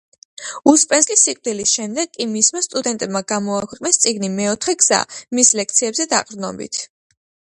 უსპენსკის 0.71 1.25
სიკვდილის 1.27 1.73
შემდეგ 1.79 2.09
კი 2.15 2.25
მისმა 2.31 2.63
სტუდენტებმა 2.67 3.21
გამოაქვეყნეს 3.33 4.01
წიგნი 4.05 4.31
„მეოთხე 4.39 4.75
გზა“, 4.85 5.01
მის 5.41 5.55
ლექციებზე 5.61 6.11
დაყრდნობით. 6.15 6.81